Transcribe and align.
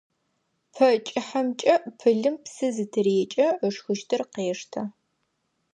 Пэ 0.73 0.87
кӏыхьэмкӏэ 1.07 1.75
пылым 1.99 2.35
псы 2.43 2.67
зытырекӏэ, 2.75 3.47
ышхыщтыр 3.67 4.21
къештэ. 4.33 4.81